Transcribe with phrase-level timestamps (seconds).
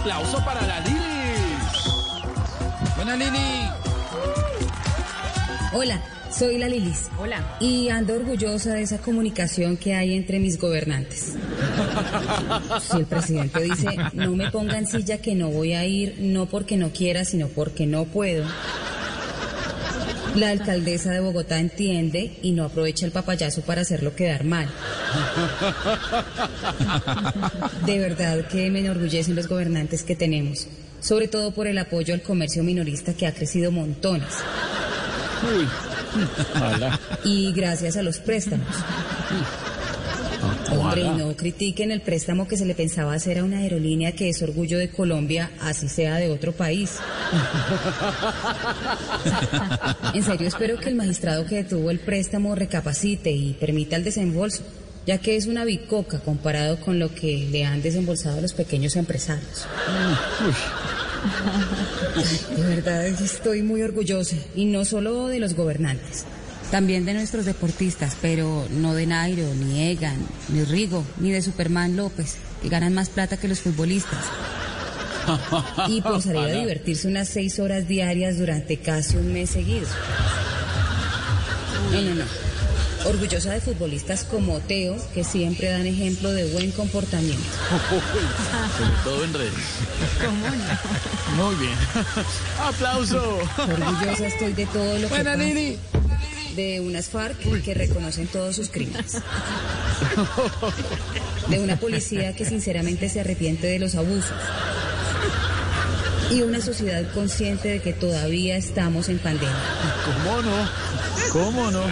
[0.00, 0.98] aplauso para la Lili.
[2.96, 3.68] Buena Lili.
[5.74, 7.08] Hola, soy la Lilis.
[7.18, 7.56] Hola.
[7.60, 11.34] Y ando orgullosa de esa comunicación que hay entre mis gobernantes.
[12.80, 16.46] Si el presidente dice, no me ponga en silla que no voy a ir, no
[16.46, 18.46] porque no quiera, sino porque no puedo.
[20.34, 24.68] La alcaldesa de Bogotá entiende y no aprovecha el papayazo para hacerlo quedar mal.
[27.86, 30.68] De verdad que me enorgullecen los gobernantes que tenemos,
[31.00, 34.34] sobre todo por el apoyo al comercio minorista que ha crecido montones.
[35.56, 35.66] Uy.
[37.24, 38.66] Y gracias a los préstamos.
[40.90, 44.42] Hombre, no critiquen el préstamo que se le pensaba hacer a una aerolínea que es
[44.42, 46.98] orgullo de Colombia, así sea de otro país.
[50.12, 54.62] En serio, espero que el magistrado que detuvo el préstamo recapacite y permita el desembolso,
[55.06, 58.96] ya que es una bicoca comparado con lo que le han desembolsado a los pequeños
[58.96, 59.66] empresarios.
[62.56, 66.24] De verdad estoy muy orgullosa, y no solo de los gobernantes,
[66.70, 70.18] también de nuestros deportistas, pero no de Nairo, ni Egan,
[70.48, 74.24] ni Rigo, ni de Superman López, que ganan más plata que los futbolistas.
[75.88, 79.86] Y por salir a divertirse unas seis horas diarias durante casi un mes seguido.
[81.92, 82.24] No, no, no.
[83.04, 87.42] Orgullosa de futbolistas como Teo, que siempre dan ejemplo de buen comportamiento.
[88.76, 89.52] Sobre todo en redes.
[91.36, 91.74] Muy bien.
[92.62, 93.38] Aplauso.
[93.58, 95.36] Orgullosa estoy de todo lo que Buena.
[95.36, 95.78] Lili.
[96.56, 99.18] De unas FARC que reconocen todos sus crímenes.
[101.48, 104.36] De una policía que sinceramente se arrepiente de los abusos.
[106.30, 109.54] Y una sociedad consciente de que todavía estamos en pandemia.
[110.04, 110.68] ¿Cómo no?
[111.32, 111.84] ¿Cómo no?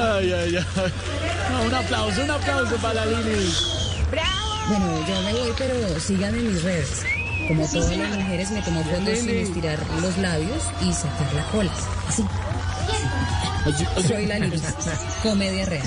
[0.00, 0.58] Ay, ay, ay.
[1.50, 3.52] No, un aplauso, un aplauso para la Lili.
[4.68, 7.02] Bueno, yo me voy, pero síganme en mis redes.
[7.48, 11.72] Como todas las mujeres, me tomo fotos sin estirar los labios y sacar la cola.
[12.08, 12.24] Así.
[14.06, 14.62] Soy la Lilis.
[15.22, 15.86] Comedia real.